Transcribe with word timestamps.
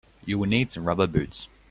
You 0.25 0.39
will 0.39 0.47
need 0.49 0.71
some 0.71 0.85
rubber 0.85 1.05
boots. 1.05 1.47